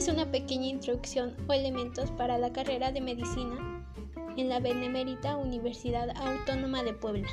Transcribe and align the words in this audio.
es 0.00 0.08
una 0.08 0.30
pequeña 0.30 0.68
introducción 0.68 1.36
o 1.46 1.52
elementos 1.52 2.10
para 2.12 2.38
la 2.38 2.50
carrera 2.54 2.90
de 2.90 3.02
medicina 3.02 3.84
en 4.38 4.48
la 4.48 4.58
Benemérita 4.58 5.36
Universidad 5.36 6.08
Autónoma 6.16 6.82
de 6.82 6.94
Puebla. 6.94 7.28